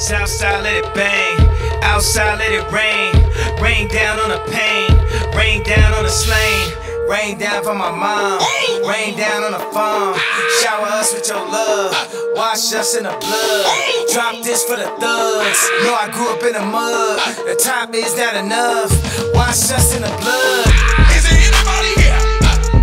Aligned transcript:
Southside 0.00 0.62
let 0.64 0.82
it 0.82 0.94
bang, 0.94 1.38
outside 1.82 2.38
let 2.38 2.50
it 2.50 2.64
rain. 2.72 3.12
Rain 3.60 3.86
down 3.88 4.18
on 4.18 4.30
the 4.30 4.40
pain, 4.50 4.88
rain 5.36 5.62
down 5.62 5.92
on 5.92 6.04
the 6.04 6.08
slain. 6.08 6.72
Rain 7.06 7.36
down 7.38 7.62
for 7.62 7.74
my 7.74 7.90
mom, 7.90 8.40
rain 8.88 9.14
down 9.18 9.44
on 9.44 9.52
the 9.52 9.58
farm. 9.74 10.16
Shower 10.62 10.86
us 10.86 11.12
with 11.12 11.28
your 11.28 11.44
love, 11.44 11.92
wash 12.34 12.72
us 12.72 12.96
in 12.96 13.04
the 13.04 13.10
blood. 13.10 13.66
Drop 14.10 14.42
this 14.42 14.64
for 14.64 14.76
the 14.76 14.88
thugs. 14.96 15.60
Know 15.84 15.92
I 15.92 16.08
grew 16.10 16.32
up 16.32 16.42
in 16.44 16.54
the 16.54 16.64
mud. 16.64 17.20
The 17.44 17.60
top 17.62 17.92
is 17.92 18.16
not 18.16 18.36
enough. 18.36 18.90
Wash 19.34 19.70
us 19.70 19.94
in 19.94 20.00
the 20.00 20.08
blood. 20.16 20.64
Is 21.12 21.28
there 21.28 21.36
anybody 21.36 21.92
here? 22.00 22.16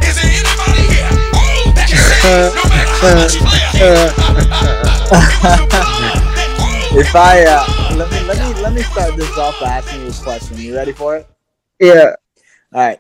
Is 0.06 0.22
there 0.22 0.30
anybody 0.30 0.86
here? 0.94 1.10
That 1.74 1.90
can 1.90 1.98
say 1.98 2.22
no 2.54 2.62
matter 2.70 2.94
how 3.02 3.18
much 3.18 3.34
you 3.34 3.42
play. 5.50 5.64
If 7.00 7.16
I 7.16 7.46
uh, 7.46 7.96
let 7.96 8.12
me 8.12 8.24
let 8.24 8.40
me 8.40 8.62
let 8.64 8.74
me 8.74 8.82
start 8.82 9.16
this 9.16 9.38
off 9.38 9.60
by 9.60 9.68
asking 9.68 10.02
you 10.02 10.08
a 10.08 10.14
question. 10.14 10.58
You 10.58 10.76
ready 10.76 10.94
for 10.94 11.16
it? 11.16 11.28
Yeah. 11.80 12.16
All 12.74 12.82
right. 12.82 13.00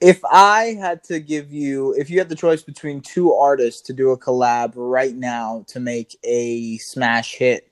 If 0.00 0.24
I 0.24 0.76
had 0.78 1.02
to 1.04 1.18
give 1.18 1.52
you, 1.52 1.92
if 1.94 2.08
you 2.08 2.20
had 2.20 2.28
the 2.28 2.36
choice 2.36 2.62
between 2.62 3.00
two 3.00 3.32
artists 3.32 3.80
to 3.88 3.92
do 3.92 4.12
a 4.12 4.16
collab 4.16 4.74
right 4.76 5.12
now 5.12 5.64
to 5.66 5.80
make 5.80 6.16
a 6.22 6.76
smash 6.76 7.34
hit, 7.34 7.68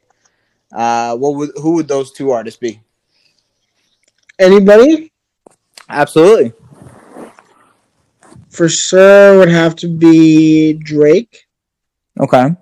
uh, 0.73 1.17
what 1.17 1.37
would 1.37 1.51
who 1.63 1.75
would 1.75 1.87
those 1.87 2.11
two 2.11 2.33
artists 2.33 2.59
be? 2.59 2.81
Anybody? 4.41 5.13
Absolutely. 5.89 6.53
For 8.49 8.69
sure 8.69 9.39
would 9.39 9.51
have 9.51 9.77
to 9.77 9.87
be 9.87 10.73
Drake. 10.73 11.47
Okay. 12.19 12.57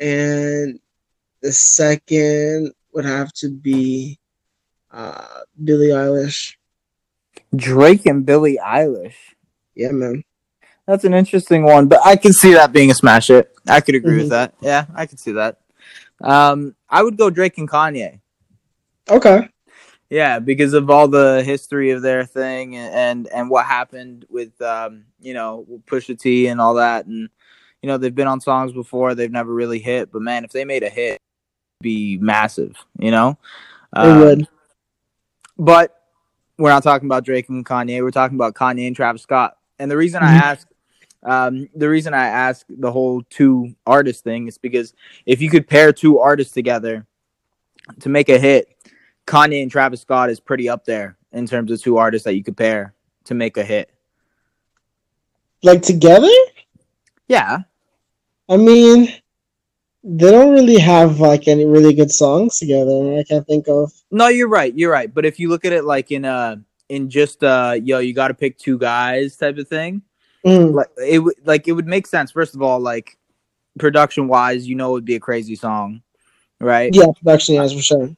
And 0.00 0.80
the 1.42 1.52
second 1.52 2.72
would 2.92 3.04
have 3.04 3.32
to 3.34 3.48
be 3.50 4.18
uh 4.90 5.40
Billie 5.62 5.88
Eilish. 5.88 6.54
Drake 7.54 8.06
and 8.06 8.24
Billie 8.24 8.58
Eilish. 8.62 9.14
Yeah, 9.74 9.90
man. 9.92 10.24
That's 10.86 11.04
an 11.04 11.14
interesting 11.14 11.62
one, 11.62 11.86
but 11.86 12.00
I 12.04 12.16
can 12.16 12.32
see 12.32 12.52
that 12.54 12.72
being 12.72 12.90
a 12.90 12.94
smash 12.94 13.28
hit. 13.28 13.54
I 13.66 13.80
could 13.80 13.94
agree 13.94 14.14
Mhm. 14.14 14.22
with 14.22 14.28
that. 14.30 14.54
Yeah, 14.60 14.86
I 14.94 15.06
could 15.06 15.20
see 15.20 15.32
that. 15.32 15.58
Um, 16.20 16.74
I 16.88 17.02
would 17.02 17.16
go 17.16 17.30
Drake 17.30 17.56
and 17.58 17.68
Kanye. 17.70 18.20
Okay. 19.08 19.48
Yeah, 20.10 20.40
because 20.40 20.74
of 20.74 20.90
all 20.90 21.08
the 21.08 21.42
history 21.42 21.90
of 21.90 22.02
their 22.02 22.26
thing 22.26 22.76
and 22.76 22.94
and, 22.94 23.28
and 23.28 23.50
what 23.50 23.64
happened 23.64 24.26
with 24.28 24.60
um, 24.60 25.04
you 25.20 25.32
know, 25.32 25.66
Pusha 25.86 26.18
T 26.18 26.48
and 26.48 26.60
all 26.60 26.74
that 26.74 27.06
and 27.06 27.30
you 27.80 27.88
know, 27.88 27.96
they've 27.96 28.14
been 28.14 28.28
on 28.28 28.40
songs 28.40 28.72
before, 28.72 29.14
they've 29.14 29.32
never 29.32 29.52
really 29.52 29.78
hit, 29.78 30.12
but 30.12 30.20
man, 30.22 30.44
if 30.44 30.52
they 30.52 30.64
made 30.66 30.82
a 30.82 30.90
hit, 30.90 31.21
be 31.82 32.18
massive, 32.18 32.76
you 32.98 33.10
know? 33.10 33.36
They 33.94 34.10
Um, 34.10 34.18
would. 34.20 34.48
But 35.58 35.94
we're 36.58 36.70
not 36.70 36.82
talking 36.82 37.06
about 37.06 37.24
Drake 37.24 37.48
and 37.48 37.66
Kanye, 37.66 38.02
we're 38.02 38.10
talking 38.10 38.36
about 38.36 38.54
Kanye 38.54 38.86
and 38.86 38.96
Travis 38.96 39.22
Scott. 39.22 39.58
And 39.78 39.90
the 39.90 39.96
reason 39.96 40.22
I 40.22 40.34
Mhm. 40.34 40.40
ask 40.42 40.68
um, 41.24 41.68
the 41.76 41.88
reason 41.88 42.14
I 42.14 42.26
ask 42.26 42.66
the 42.68 42.90
whole 42.90 43.22
two 43.30 43.76
artist 43.86 44.24
thing 44.24 44.48
is 44.48 44.58
because 44.58 44.92
if 45.24 45.40
you 45.40 45.50
could 45.50 45.68
pair 45.68 45.92
two 45.92 46.18
artists 46.18 46.52
together 46.52 47.06
to 48.00 48.08
make 48.08 48.28
a 48.28 48.38
hit, 48.38 48.68
Kanye 49.26 49.62
and 49.62 49.70
Travis 49.70 50.00
Scott 50.00 50.30
is 50.30 50.40
pretty 50.40 50.68
up 50.68 50.84
there 50.84 51.16
in 51.32 51.46
terms 51.46 51.70
of 51.70 51.80
two 51.80 51.96
artists 51.96 52.24
that 52.24 52.34
you 52.34 52.42
could 52.42 52.56
pair 52.56 52.94
to 53.26 53.34
make 53.34 53.56
a 53.56 53.62
hit. 53.62 53.90
Like 55.62 55.82
together? 55.82 56.26
Yeah. 57.28 57.58
I 58.48 58.56
mean, 58.56 59.08
they 60.04 60.30
don't 60.30 60.52
really 60.52 60.78
have 60.78 61.20
like 61.20 61.46
any 61.48 61.64
really 61.64 61.94
good 61.94 62.10
songs 62.10 62.58
together. 62.58 63.16
I 63.18 63.24
can't 63.24 63.46
think 63.46 63.68
of. 63.68 63.92
No, 64.10 64.28
you're 64.28 64.48
right. 64.48 64.74
You're 64.76 64.90
right. 64.90 65.12
But 65.12 65.24
if 65.24 65.38
you 65.38 65.48
look 65.48 65.64
at 65.64 65.72
it 65.72 65.84
like 65.84 66.10
in 66.10 66.24
uh 66.24 66.56
in 66.88 67.08
just 67.08 67.42
uh 67.44 67.78
yo, 67.82 67.98
you 68.00 68.12
got 68.12 68.28
to 68.28 68.34
pick 68.34 68.58
two 68.58 68.78
guys 68.78 69.36
type 69.36 69.58
of 69.58 69.68
thing, 69.68 70.02
Mm, 70.44 70.74
like 70.74 70.88
it 70.98 71.20
would 71.20 71.34
like 71.44 71.68
it 71.68 71.72
would 71.72 71.86
make 71.86 72.06
sense. 72.06 72.32
First 72.32 72.54
of 72.56 72.62
all, 72.62 72.80
like 72.80 73.16
production 73.78 74.26
wise, 74.26 74.66
you 74.66 74.74
know, 74.74 74.90
it 74.90 74.92
would 74.92 75.04
be 75.04 75.14
a 75.14 75.20
crazy 75.20 75.54
song, 75.54 76.02
right? 76.60 76.92
yeah, 76.92 77.06
production, 77.16 77.54
yes, 77.54 77.72
for 77.72 77.80
sure. 77.80 78.10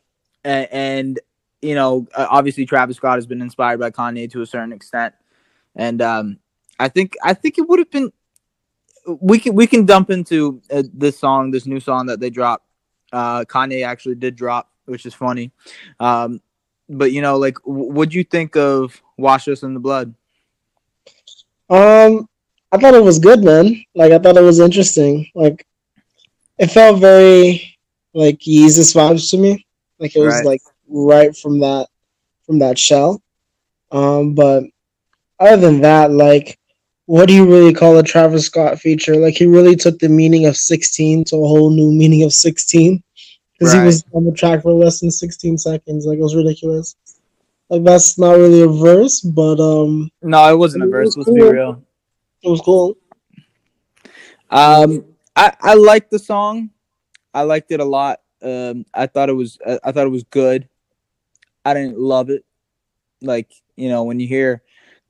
and, 0.42 0.68
and 0.72 1.20
you 1.60 1.74
know 1.74 2.06
obviously 2.16 2.64
Travis 2.64 2.96
Scott 2.96 3.16
has 3.16 3.26
been 3.26 3.42
inspired 3.42 3.78
by 3.78 3.90
Kanye 3.90 4.30
to 4.32 4.40
a 4.40 4.46
certain 4.46 4.72
extent, 4.72 5.14
and 5.76 6.00
um, 6.00 6.38
I 6.80 6.88
think 6.88 7.14
I 7.22 7.34
think 7.34 7.58
it 7.58 7.68
would 7.68 7.78
have 7.78 7.90
been 7.90 8.10
we 9.06 9.38
can 9.38 9.54
we 9.54 9.66
can 9.66 9.84
dump 9.84 10.10
into 10.10 10.60
uh, 10.70 10.82
this 10.92 11.18
song, 11.18 11.50
this 11.50 11.66
new 11.66 11.80
song 11.80 12.06
that 12.06 12.20
they 12.20 12.30
dropped. 12.30 12.66
Uh, 13.12 13.44
Kanye 13.44 13.86
actually 13.86 14.16
did 14.16 14.34
drop, 14.36 14.70
which 14.86 15.06
is 15.06 15.14
funny. 15.14 15.52
Um, 16.00 16.40
but 16.88 17.12
you 17.12 17.22
know, 17.22 17.36
like, 17.38 17.56
w- 17.64 17.90
what'd 17.92 18.14
you 18.14 18.24
think 18.24 18.56
of 18.56 19.00
"Wash 19.16 19.48
Us 19.48 19.62
in 19.62 19.74
the 19.74 19.80
Blood"? 19.80 20.14
Um, 21.70 22.28
I 22.72 22.76
thought 22.78 22.94
it 22.94 23.04
was 23.04 23.18
good, 23.18 23.42
man. 23.44 23.84
Like 23.94 24.12
I 24.12 24.18
thought 24.18 24.36
it 24.36 24.42
was 24.42 24.60
interesting. 24.60 25.26
Like 25.34 25.66
it 26.58 26.68
felt 26.68 27.00
very 27.00 27.78
like 28.14 28.40
Yeezus 28.40 28.94
vibes 28.94 29.30
to 29.30 29.38
me. 29.38 29.66
Like 29.98 30.14
it 30.16 30.20
was 30.20 30.34
Right. 30.34 30.44
like 30.44 30.62
right 30.88 31.36
from 31.36 31.60
that 31.60 31.88
from 32.46 32.58
that 32.58 32.78
shell. 32.78 33.22
Um, 33.90 34.34
but 34.34 34.64
other 35.38 35.56
than 35.56 35.80
that, 35.82 36.10
like 36.10 36.58
what 37.06 37.28
do 37.28 37.34
you 37.34 37.44
really 37.46 37.72
call 37.74 37.98
a 37.98 38.02
Travis 38.02 38.46
Scott 38.46 38.78
feature? 38.78 39.16
Like 39.16 39.34
he 39.34 39.46
really 39.46 39.76
took 39.76 39.98
the 39.98 40.08
meaning 40.08 40.46
of 40.46 40.56
sixteen 40.56 41.24
to 41.24 41.36
a 41.36 41.48
whole 41.48 41.70
new 41.70 41.90
meaning 41.92 42.22
of 42.22 42.32
sixteen. 42.32 43.02
Because 43.58 43.74
Right. 43.74 43.80
he 43.80 43.86
was 43.86 44.04
on 44.12 44.24
the 44.24 44.32
track 44.32 44.62
for 44.62 44.72
less 44.72 45.00
than 45.00 45.10
sixteen 45.10 45.58
seconds. 45.58 46.06
Like 46.06 46.18
it 46.18 46.22
was 46.22 46.34
ridiculous. 46.34 46.96
Like 47.70 47.84
that's 47.84 48.18
not 48.18 48.32
really 48.36 48.62
a 48.62 48.68
verse, 48.68 49.20
but 49.20 49.60
um 49.60 50.10
No, 50.22 50.52
it 50.52 50.56
wasn't 50.58 50.84
a 50.84 50.86
It 50.86 50.90
verse. 50.90 51.16
was 51.16 51.26
Let's 51.28 51.38
be 51.38 51.42
real. 51.42 51.82
it 52.42 52.48
was 52.48 52.60
cool. 52.60 52.96
Um, 54.50 55.04
I 55.36 55.52
I 55.60 55.74
liked 55.74 56.10
the 56.10 56.18
song. 56.18 56.70
I 57.32 57.42
liked 57.42 57.70
it 57.72 57.80
a 57.80 57.84
lot. 57.84 58.20
Um, 58.42 58.84
I 58.94 59.06
thought 59.06 59.28
it 59.28 59.34
was 59.34 59.58
I, 59.66 59.78
I 59.84 59.92
thought 59.92 60.06
it 60.06 60.10
was 60.10 60.24
good. 60.24 60.68
I 61.64 61.74
didn't 61.74 61.98
love 61.98 62.30
it. 62.30 62.44
Like 63.22 63.50
you 63.76 63.88
know, 63.88 64.04
when 64.04 64.20
you 64.20 64.28
hear 64.28 64.62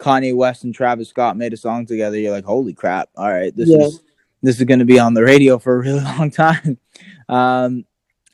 Kanye 0.05 0.37
West 0.37 0.65
and 0.65 0.75
Travis 0.75 1.09
Scott 1.09 1.37
made 1.37 1.55
a 1.55 1.57
song 1.57 1.87
together, 1.87 2.19
you're 2.19 2.31
like, 2.33 2.45
holy 2.45 2.75
crap! 2.75 3.09
All 3.17 3.31
right, 3.31 3.55
this 3.57 3.69
Yeah. 3.71 3.87
is 3.87 4.03
this 4.43 4.59
is 4.59 4.65
going 4.65 4.81
to 4.81 4.85
be 4.85 4.99
on 4.99 5.15
the 5.15 5.23
radio 5.23 5.59
for 5.59 5.77
a 5.77 5.79
really 5.81 6.01
long 6.19 6.31
time. 6.31 6.77
Um, 7.31 7.87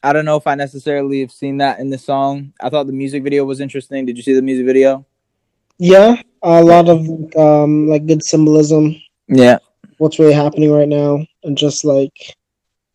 I 0.03 0.13
don't 0.13 0.25
know 0.25 0.37
if 0.37 0.47
I 0.49 0.57
necessarily 0.57 1.21
have 1.21 1.31
seen 1.31 1.59
that 1.59 1.79
in 1.79 1.89
the 1.91 1.99
song. 1.99 2.53
I 2.61 2.69
thought 2.71 2.87
the 2.89 2.93
music 2.93 3.23
video 3.23 3.45
was 3.45 3.61
interesting. 3.61 4.05
Did 4.07 4.17
you 4.17 4.23
see 4.25 4.33
the 4.33 4.43
music 4.43 4.67
video? 4.67 5.07
Yeah, 5.79 6.21
a 6.43 6.63
lot 6.65 6.89
of 6.89 7.07
um 7.37 7.87
like 7.87 8.07
good 8.07 8.25
symbolism. 8.25 8.97
Yeah. 9.29 9.59
What's 9.99 10.19
really 10.19 10.33
happening 10.33 10.73
right 10.73 10.89
now, 10.89 11.25
and 11.45 11.57
just 11.57 11.85
like 11.85 12.35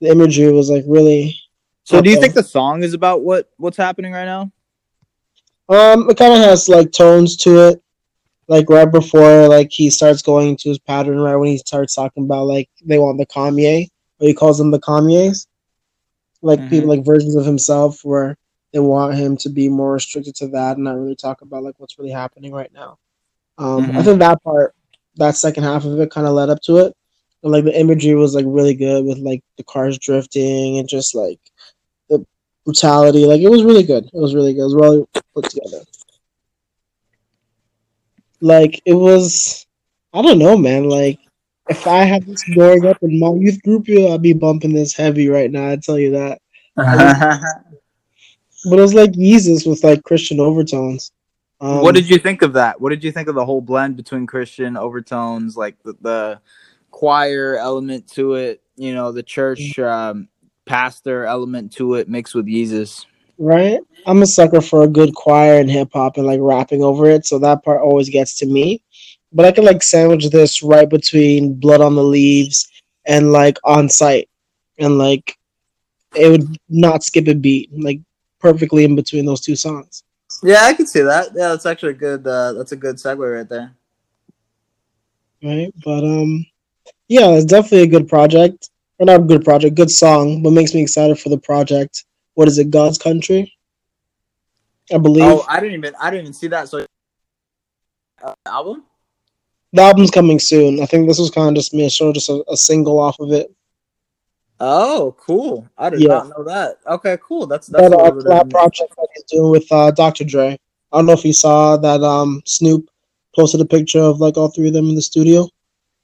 the 0.01 0.09
imagery 0.09 0.51
was 0.51 0.69
like 0.69 0.83
really. 0.87 1.39
So, 1.85 2.01
do 2.01 2.09
you 2.09 2.19
think 2.19 2.33
the 2.33 2.43
song 2.43 2.83
is 2.83 2.93
about 2.93 3.23
what 3.23 3.49
what's 3.57 3.77
happening 3.77 4.11
right 4.11 4.25
now? 4.25 4.51
Um, 5.69 6.09
it 6.09 6.17
kind 6.17 6.33
of 6.33 6.39
has 6.39 6.67
like 6.67 6.91
tones 6.91 7.37
to 7.37 7.69
it, 7.69 7.81
like 8.47 8.69
right 8.69 8.91
before 8.91 9.47
like 9.47 9.71
he 9.71 9.89
starts 9.89 10.21
going 10.21 10.49
into 10.49 10.69
his 10.69 10.79
pattern. 10.79 11.19
Right 11.19 11.35
when 11.35 11.49
he 11.49 11.57
starts 11.57 11.95
talking 11.95 12.23
about 12.23 12.45
like 12.47 12.69
they 12.83 12.99
want 12.99 13.17
the 13.17 13.25
Kanye, 13.25 13.87
or 14.19 14.27
he 14.27 14.33
calls 14.33 14.57
them 14.57 14.71
the 14.71 14.79
Kanyes, 14.79 15.47
like 16.41 16.59
Mhm. 16.59 16.69
people 16.69 16.89
like 16.89 17.05
versions 17.05 17.35
of 17.35 17.45
himself 17.45 18.03
where 18.03 18.37
they 18.71 18.79
want 18.79 19.15
him 19.15 19.37
to 19.37 19.49
be 19.49 19.69
more 19.69 19.93
restricted 19.93 20.35
to 20.35 20.47
that 20.49 20.75
and 20.77 20.83
not 20.83 20.97
really 20.97 21.15
talk 21.15 21.41
about 21.41 21.63
like 21.63 21.75
what's 21.79 21.97
really 21.97 22.11
happening 22.11 22.51
right 22.51 22.71
now. 22.73 22.97
Um, 23.57 23.91
I 23.95 24.01
Mhm. 24.01 24.05
think 24.05 24.19
that 24.19 24.43
part, 24.43 24.75
that 25.15 25.37
second 25.37 25.63
half 25.63 25.85
of 25.85 25.99
it, 25.99 26.11
kind 26.11 26.27
of 26.27 26.33
led 26.33 26.49
up 26.49 26.61
to 26.63 26.77
it. 26.77 26.93
And 27.41 27.51
like 27.51 27.63
the 27.63 27.79
imagery 27.79 28.15
was 28.15 28.35
like 28.35 28.45
really 28.47 28.73
good 28.73 29.05
with 29.05 29.19
like 29.19 29.43
the 29.57 29.63
cars 29.63 29.97
drifting 29.97 30.77
and 30.77 30.89
just 30.89 31.15
like 31.15 31.39
the 32.09 32.25
brutality. 32.65 33.25
Like 33.25 33.41
it 33.41 33.49
was 33.49 33.63
really 33.63 33.83
good. 33.83 34.05
It 34.05 34.19
was 34.19 34.35
really 34.35 34.53
good. 34.53 34.61
It 34.61 34.65
was 34.65 34.75
really 34.75 35.05
put 35.33 35.45
together. 35.49 35.83
Like 38.41 38.81
it 38.85 38.93
was, 38.93 39.65
I 40.13 40.21
don't 40.21 40.39
know, 40.39 40.57
man. 40.57 40.89
Like 40.89 41.19
if 41.69 41.87
I 41.87 42.03
had 42.03 42.25
this 42.25 42.43
growing 42.53 42.85
up 42.85 42.97
in 43.01 43.19
my 43.19 43.33
youth 43.33 43.61
group, 43.63 43.87
I'd 43.89 44.21
be 44.21 44.33
bumping 44.33 44.73
this 44.73 44.93
heavy 44.93 45.29
right 45.29 45.51
now. 45.51 45.69
I 45.69 45.77
tell 45.77 45.99
you 45.99 46.11
that. 46.11 46.41
But 48.65 48.79
it 48.79 48.81
was 48.81 48.93
like 48.95 49.11
Jesus 49.11 49.65
with 49.65 49.83
like 49.83 50.03
Christian 50.03 50.39
overtones. 50.39 51.11
Um, 51.61 51.81
what 51.81 51.95
did 51.95 52.09
you 52.09 52.17
think 52.17 52.41
of 52.41 52.53
that? 52.53 52.81
What 52.81 52.89
did 52.89 53.03
you 53.03 53.11
think 53.11 53.27
of 53.27 53.35
the 53.35 53.45
whole 53.45 53.61
blend 53.61 53.95
between 53.95 54.25
Christian 54.25 54.75
overtones, 54.75 55.55
like 55.55 55.81
the, 55.83 55.93
the 56.01 56.39
choir 56.91 57.57
element 57.57 58.07
to 58.13 58.33
it, 58.33 58.61
you 58.75 58.93
know, 58.93 59.11
the 59.11 59.23
church 59.23 59.77
um, 59.79 60.27
pastor 60.65 61.25
element 61.25 61.73
to 61.73 61.93
it 61.93 62.09
mixed 62.09 62.33
with 62.33 62.47
Jesus? 62.47 63.05
Right? 63.37 63.79
I'm 64.05 64.21
a 64.21 64.27
sucker 64.27 64.61
for 64.61 64.83
a 64.83 64.87
good 64.87 65.13
choir 65.13 65.59
and 65.59 65.69
hip 65.69 65.89
hop 65.93 66.17
and 66.17 66.25
like 66.25 66.39
rapping 66.41 66.83
over 66.83 67.09
it, 67.09 67.25
so 67.25 67.39
that 67.39 67.63
part 67.63 67.81
always 67.81 68.09
gets 68.09 68.37
to 68.39 68.45
me. 68.45 68.81
But 69.33 69.45
I 69.45 69.51
can 69.51 69.65
like 69.65 69.83
sandwich 69.83 70.29
this 70.29 70.63
right 70.63 70.89
between 70.89 71.55
Blood 71.55 71.81
on 71.81 71.95
the 71.95 72.03
Leaves 72.03 72.67
and 73.05 73.31
like 73.31 73.57
On 73.63 73.89
Sight, 73.89 74.29
and 74.77 74.97
like 74.97 75.37
it 76.15 76.29
would 76.29 76.57
not 76.69 77.03
skip 77.03 77.27
a 77.27 77.35
beat, 77.35 77.69
like 77.77 77.99
perfectly 78.39 78.85
in 78.85 78.95
between 78.95 79.25
those 79.25 79.41
two 79.41 79.55
songs. 79.55 80.03
Yeah, 80.43 80.63
I 80.63 80.73
can 80.73 80.87
see 80.87 81.01
that. 81.01 81.29
Yeah, 81.35 81.49
that's 81.49 81.65
actually 81.65 81.91
a 81.91 81.95
good. 81.95 82.27
Uh, 82.27 82.53
that's 82.53 82.71
a 82.71 82.77
good 82.77 82.97
segue 82.97 83.35
right 83.37 83.49
there. 83.49 83.73
Right, 85.43 85.73
but 85.83 86.03
um, 86.03 86.45
yeah, 87.07 87.29
it's 87.31 87.45
definitely 87.45 87.83
a 87.83 87.87
good 87.87 88.07
project. 88.07 88.69
Or 88.97 89.05
not 89.05 89.19
a 89.19 89.23
good 89.23 89.43
project, 89.43 89.75
good 89.75 89.91
song, 89.91 90.41
but 90.41 90.51
makes 90.51 90.73
me 90.73 90.81
excited 90.81 91.19
for 91.19 91.27
the 91.27 91.37
project. 91.37 92.05
What 92.35 92.47
is 92.47 92.57
it, 92.57 92.69
God's 92.69 92.97
Country? 92.97 93.53
I 94.93 94.97
believe 94.99 95.23
Oh, 95.23 95.45
I 95.49 95.59
didn't 95.59 95.75
even. 95.79 95.95
I 95.99 96.09
didn't 96.11 96.23
even 96.25 96.33
see 96.33 96.47
that. 96.47 96.69
So, 96.69 96.85
uh, 98.23 98.33
album. 98.45 98.83
the 99.73 99.81
album's 99.81 100.11
coming 100.11 100.37
soon. 100.39 100.79
I 100.81 100.85
think 100.85 101.07
this 101.07 101.17
was 101.19 101.31
kind 101.31 101.49
of 101.49 101.55
just 101.55 101.73
me 101.73 101.89
show, 101.89 102.13
just 102.13 102.29
a, 102.29 102.43
a 102.49 102.55
single 102.55 102.99
off 102.99 103.19
of 103.19 103.31
it. 103.31 103.51
Oh, 104.59 105.15
cool! 105.19 105.67
I 105.77 105.89
did 105.89 106.01
Yeah. 106.01 106.07
not 106.09 106.29
know 106.29 106.43
that. 106.43 106.77
Okay, 106.87 107.17
cool. 107.21 107.47
That's 107.47 107.67
that's 107.67 107.89
That 107.89 107.97
uh, 107.99 108.11
bit 108.11 108.23
collab 108.25 108.41
of- 108.43 108.49
project 108.49 108.93
that 108.95 109.07
he's 109.15 109.23
doing 109.23 109.49
with 109.49 109.65
uh, 109.71 109.91
Dr. 109.91 110.23
Dre. 110.23 110.57
I 110.93 110.97
don't 110.97 111.07
know 111.07 111.13
if 111.13 111.25
you 111.25 111.33
saw 111.33 111.75
that. 111.77 112.03
Um, 112.03 112.41
Snoop 112.45 112.89
posted 113.35 113.59
a 113.59 113.65
picture 113.65 113.99
of 113.99 114.19
like 114.21 114.37
all 114.37 114.49
three 114.49 114.67
of 114.67 114.73
them 114.73 114.87
in 114.89 114.95
the 114.95 115.01
studio. 115.01 115.49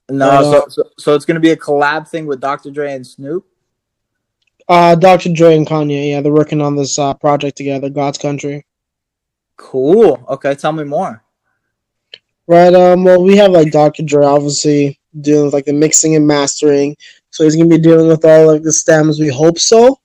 No, 0.10 0.30
Uh, 0.30 0.42
so, 0.42 0.66
so 0.70 0.84
so 0.98 1.16
it's 1.16 1.24
gonna 1.24 1.40
be 1.40 1.52
a 1.52 1.56
collab 1.58 2.08
thing 2.10 2.26
with 2.26 2.42
Dr. 2.42 2.72
Dre 2.72 2.94
and 2.94 3.06
Snoop. 3.06 3.46
Uh, 4.68 4.96
Dr. 4.96 5.34
Dre 5.34 5.56
and 5.56 5.68
Kanye, 5.68 6.12
yeah, 6.12 6.22
they're 6.22 6.32
working 6.32 6.62
on 6.62 6.76
this 6.76 6.98
uh, 6.98 7.14
project 7.14 7.58
together, 7.58 7.90
God's 7.90 8.18
Country. 8.18 8.66
Cool. 9.58 10.24
Okay, 10.30 10.56
tell 10.56 10.72
me 10.72 10.84
more. 10.84 11.24
Right. 12.48 12.74
Um. 12.74 13.04
Well, 13.04 13.24
we 13.24 13.38
have 13.38 13.52
like 13.52 13.72
Dr. 13.72 14.04
Dre 14.04 14.26
obviously 14.26 15.00
doing 15.22 15.52
like 15.52 15.66
the 15.66 15.74
mixing 15.74 16.16
and 16.16 16.28
mastering, 16.28 16.98
so 17.30 17.44
he's 17.44 17.56
gonna 17.56 17.70
be 17.70 17.78
dealing 17.78 18.08
with 18.08 18.26
all 18.26 18.48
like 18.48 18.64
the 18.64 18.74
stems. 18.74 19.20
We 19.20 19.30
hope 19.30 19.60
so. 19.60 20.00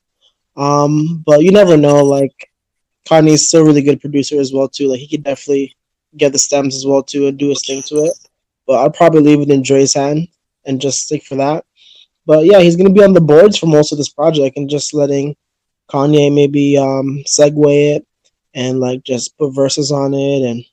Um. 0.57 1.25
But 1.27 1.43
you 1.43 1.51
never 1.51 1.77
know. 1.77 2.05
Like 2.05 2.51
Kanye's 3.09 3.49
still 3.49 3.63
a 3.63 3.65
really 3.65 3.83
good 3.83 4.01
producer 4.01 4.39
as 4.39 4.53
well 4.53 4.69
too. 4.69 4.89
Like 4.89 5.01
he 5.01 5.09
could 5.09 5.25
definitely 5.25 5.75
get 6.17 6.33
the 6.33 6.39
stems 6.39 6.77
as 6.77 6.87
well 6.87 7.03
too 7.03 7.27
and 7.27 7.39
do 7.39 7.49
his 7.49 7.67
thing 7.67 7.83
to 7.85 8.05
it. 8.05 8.13
But 8.67 8.85
I'd 8.85 8.95
probably 8.95 9.23
leave 9.23 9.41
it 9.41 9.51
in 9.51 9.63
Dre's 9.63 9.95
hand 9.95 10.29
and 10.67 10.81
just 10.81 10.99
stick 10.99 11.25
for 11.25 11.37
that. 11.37 11.65
But 12.27 12.45
yeah, 12.45 12.61
he's 12.61 12.77
gonna 12.77 12.91
be 12.91 13.05
on 13.05 13.13
the 13.13 13.21
boards 13.21 13.57
for 13.59 13.67
most 13.67 13.93
of 13.93 13.99
this 13.99 14.09
project 14.09 14.57
and 14.57 14.69
just 14.69 14.93
letting 14.93 15.37
Kanye 15.91 16.35
maybe 16.35 16.77
um 16.77 17.23
segue 17.27 17.97
it 17.97 18.07
and 18.55 18.81
like 18.81 19.03
just 19.05 19.37
put 19.39 19.51
verses 19.55 19.93
on 19.93 20.13
it 20.15 20.43
and 20.43 20.65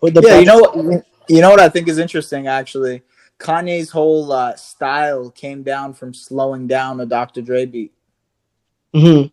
put 0.00 0.14
the 0.14 0.22
yeah, 0.22 0.38
you 0.38 0.46
know 0.46 0.58
what? 0.60 1.04
You 1.28 1.40
know 1.40 1.50
what 1.50 1.60
I 1.60 1.68
think 1.68 1.88
is 1.88 1.98
interesting 1.98 2.46
actually. 2.46 3.02
Kanye's 3.38 3.90
whole 3.90 4.32
uh, 4.32 4.54
style 4.56 5.30
came 5.30 5.62
down 5.62 5.92
from 5.92 6.14
slowing 6.14 6.66
down 6.66 7.00
a 7.00 7.06
Dr. 7.06 7.42
Dre 7.42 7.66
beat. 7.66 7.92
Mhm. 8.94 9.30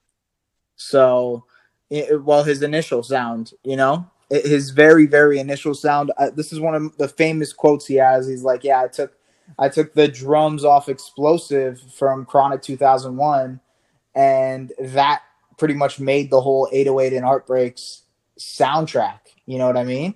So, 0.75 1.45
it, 1.89 2.21
well, 2.21 2.43
his 2.43 2.61
initial 2.63 3.01
sound, 3.03 3.53
you 3.63 3.77
know, 3.77 4.05
It- 4.29 4.45
his 4.45 4.71
very, 4.71 5.05
very 5.05 5.39
initial 5.39 5.73
sound. 5.73 6.11
Uh, 6.17 6.31
this 6.31 6.51
is 6.51 6.59
one 6.59 6.75
of 6.75 6.97
the 6.97 7.07
famous 7.07 7.53
quotes 7.53 7.85
he 7.85 7.95
has. 7.95 8.27
He's 8.27 8.43
like, 8.43 8.63
"Yeah, 8.65 8.81
I 8.81 8.87
took, 8.87 9.13
I 9.57 9.69
took 9.69 9.93
the 9.93 10.07
drums 10.07 10.65
off 10.65 10.87
Xplosive 10.87 11.79
from 11.93 12.25
Chronic 12.25 12.61
2001, 12.61 13.59
and 14.15 14.71
that 14.79 15.21
pretty 15.57 15.73
much 15.73 15.99
made 15.99 16.29
the 16.29 16.41
whole 16.41 16.67
808 16.71 17.13
and 17.15 17.25
Heartbreaks 17.25 18.03
soundtrack. 18.39 19.19
You 19.45 19.57
know 19.57 19.67
what 19.67 19.77
I 19.77 19.83
mean? 19.83 20.15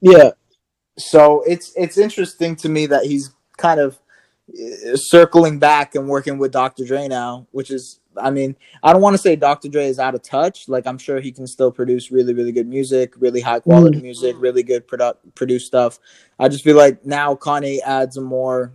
Yeah. 0.00 0.30
so 0.98 1.42
it's 1.46 1.72
it's 1.76 1.98
interesting 1.98 2.56
to 2.56 2.68
me 2.68 2.86
that 2.86 3.04
he's 3.04 3.30
kind 3.56 3.80
of 3.80 3.98
uh, 4.50 4.96
circling 4.96 5.58
back 5.58 5.94
and 5.94 6.08
working 6.08 6.38
with 6.38 6.52
Dr. 6.52 6.84
Dre 6.84 7.08
now, 7.08 7.46
which 7.52 7.70
is 7.70 8.00
I 8.16 8.30
mean, 8.30 8.56
I 8.82 8.92
don't 8.92 9.02
want 9.02 9.14
to 9.14 9.18
say 9.18 9.36
Dr. 9.36 9.68
Dre 9.68 9.86
is 9.86 9.98
out 9.98 10.14
of 10.14 10.22
touch. 10.22 10.68
Like 10.68 10.86
I'm 10.86 10.98
sure 10.98 11.20
he 11.20 11.32
can 11.32 11.46
still 11.46 11.70
produce 11.70 12.10
really 12.10 12.34
really 12.34 12.52
good 12.52 12.68
music, 12.68 13.14
really 13.18 13.40
high 13.40 13.60
quality 13.60 14.00
music, 14.00 14.36
really 14.38 14.62
good 14.62 14.86
product 14.86 15.34
produce 15.34 15.66
stuff. 15.66 15.98
I 16.38 16.48
just 16.48 16.64
feel 16.64 16.76
like 16.76 17.04
now 17.04 17.34
Kanye 17.34 17.80
adds 17.84 18.16
a 18.16 18.20
more 18.20 18.72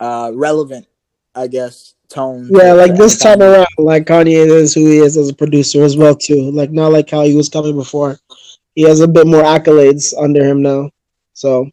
uh 0.00 0.32
relevant, 0.34 0.86
I 1.34 1.46
guess, 1.46 1.94
tone. 2.08 2.48
Yeah, 2.50 2.72
like 2.72 2.96
this 2.96 3.18
time 3.18 3.42
around, 3.42 3.66
like 3.78 4.06
Kanye 4.06 4.46
is 4.46 4.74
who 4.74 4.86
he 4.86 4.98
is 4.98 5.16
as 5.16 5.28
a 5.28 5.34
producer 5.34 5.82
as 5.82 5.96
well 5.96 6.14
too. 6.14 6.50
Like 6.50 6.70
not 6.70 6.92
like 6.92 7.10
how 7.10 7.22
he 7.22 7.36
was 7.36 7.48
coming 7.48 7.76
before. 7.76 8.18
He 8.74 8.82
has 8.82 9.00
a 9.00 9.08
bit 9.08 9.26
more 9.26 9.42
accolades 9.42 10.12
under 10.18 10.44
him 10.44 10.62
now. 10.62 10.90
So 11.34 11.70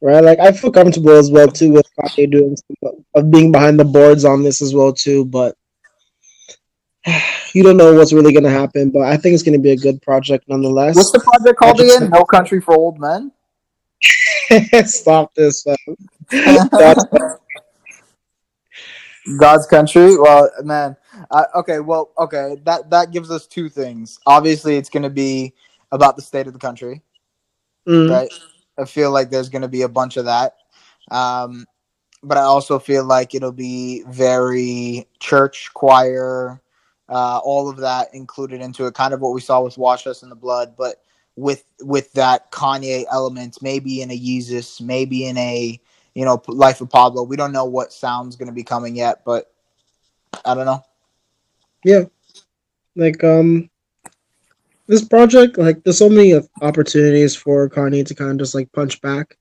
right, 0.00 0.22
like 0.22 0.38
I 0.38 0.52
feel 0.52 0.70
comfortable 0.70 1.12
as 1.12 1.30
well 1.30 1.48
too 1.48 1.72
with 1.72 1.86
Kanye 1.98 2.30
doing 2.30 2.56
some, 2.56 3.04
of 3.14 3.30
being 3.30 3.52
behind 3.52 3.78
the 3.78 3.84
boards 3.84 4.24
on 4.24 4.42
this 4.42 4.62
as 4.62 4.74
well 4.74 4.92
too. 4.92 5.24
But 5.24 5.56
you 7.54 7.62
don't 7.62 7.76
know 7.76 7.94
what's 7.94 8.12
really 8.12 8.32
gonna 8.32 8.50
happen. 8.50 8.90
But 8.90 9.02
I 9.02 9.16
think 9.16 9.34
it's 9.34 9.42
gonna 9.42 9.58
be 9.58 9.72
a 9.72 9.76
good 9.76 10.00
project 10.02 10.44
nonetheless. 10.48 10.96
What's 10.96 11.12
the 11.12 11.20
project 11.20 11.58
called 11.58 11.80
again? 11.80 12.10
No 12.10 12.24
Country 12.24 12.60
for 12.60 12.74
Old 12.74 12.98
Men. 12.98 13.32
Stop 14.84 15.34
this. 15.34 15.66
God's 19.36 19.66
country. 19.66 20.16
Well, 20.18 20.50
man. 20.62 20.96
Uh, 21.30 21.44
okay. 21.56 21.80
Well, 21.80 22.12
okay. 22.18 22.56
That 22.64 22.88
that 22.90 23.10
gives 23.10 23.30
us 23.30 23.46
two 23.46 23.68
things. 23.68 24.18
Obviously, 24.26 24.76
it's 24.76 24.88
going 24.88 25.02
to 25.02 25.10
be 25.10 25.52
about 25.92 26.16
the 26.16 26.22
state 26.22 26.46
of 26.46 26.52
the 26.52 26.58
country, 26.58 27.02
Mm. 27.86 28.10
right? 28.10 28.32
I 28.78 28.84
feel 28.84 29.10
like 29.10 29.30
there's 29.30 29.48
going 29.48 29.62
to 29.62 29.68
be 29.68 29.82
a 29.82 29.88
bunch 29.88 30.16
of 30.16 30.26
that. 30.26 30.54
Um, 31.10 31.66
but 32.22 32.38
I 32.38 32.42
also 32.42 32.78
feel 32.78 33.04
like 33.04 33.34
it'll 33.34 33.52
be 33.52 34.02
very 34.08 35.06
church 35.20 35.70
choir, 35.74 36.60
uh, 37.08 37.40
all 37.42 37.68
of 37.68 37.78
that 37.78 38.14
included 38.14 38.60
into 38.60 38.86
it. 38.86 38.94
Kind 38.94 39.14
of 39.14 39.20
what 39.20 39.34
we 39.34 39.40
saw 39.40 39.60
with 39.62 39.78
"Wash 39.78 40.06
Us 40.06 40.22
in 40.22 40.28
the 40.28 40.34
Blood," 40.36 40.74
but 40.76 41.02
with 41.36 41.64
with 41.80 42.12
that 42.12 42.50
Kanye 42.50 43.04
element, 43.10 43.58
maybe 43.62 44.02
in 44.02 44.10
a 44.10 44.18
Yeezus, 44.18 44.80
maybe 44.80 45.26
in 45.26 45.36
a 45.38 45.80
you 46.14 46.24
know 46.24 46.42
Life 46.48 46.80
of 46.80 46.90
Pablo. 46.90 47.22
We 47.22 47.36
don't 47.36 47.52
know 47.52 47.64
what 47.64 47.92
sound's 47.92 48.36
going 48.36 48.48
to 48.48 48.54
be 48.54 48.64
coming 48.64 48.96
yet, 48.96 49.24
but 49.24 49.52
I 50.44 50.54
don't 50.54 50.66
know. 50.66 50.82
Yeah, 51.84 52.04
like 52.96 53.22
um 53.22 53.70
this 54.88 55.04
project 55.04 55.58
like 55.58 55.84
there's 55.84 55.98
so 55.98 56.08
many 56.08 56.34
opportunities 56.62 57.36
for 57.36 57.68
Kanye 57.68 58.04
to 58.06 58.14
kind 58.14 58.32
of 58.32 58.38
just 58.38 58.54
like 58.54 58.72
punch 58.72 59.00
back. 59.02 59.36